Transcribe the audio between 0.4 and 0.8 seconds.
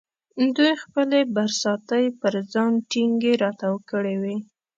دوی